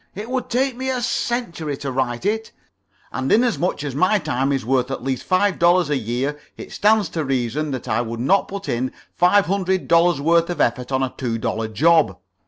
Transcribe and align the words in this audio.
It 0.15 0.31
would 0.31 0.49
take 0.49 0.75
me 0.75 0.89
a 0.89 0.99
century 0.99 1.77
to 1.77 1.91
write 1.91 2.25
it, 2.25 2.51
and 3.11 3.31
inasmuch 3.31 3.83
as 3.83 3.93
my 3.93 4.17
time 4.17 4.51
is 4.51 4.65
worth 4.65 4.89
at 4.89 5.03
least 5.03 5.23
five 5.23 5.59
dollars 5.59 5.91
a 5.91 5.95
year 5.95 6.39
it 6.57 6.71
stands 6.71 7.07
to 7.09 7.23
reason 7.23 7.69
that 7.69 7.87
I 7.87 8.01
would 8.01 8.19
not 8.19 8.47
put 8.47 8.67
in 8.67 8.91
five 9.13 9.45
hundred 9.45 9.87
dollars' 9.87 10.19
worth 10.19 10.49
of 10.49 10.59
effort 10.59 10.91
on 10.91 11.03
a 11.03 11.13
two 11.19 11.37
dollar 11.37 11.67
job. 11.67 12.17